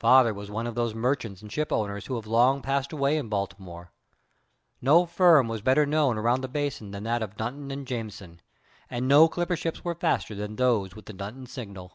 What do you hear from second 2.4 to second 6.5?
passed away in Baltimore. No firm was better known around the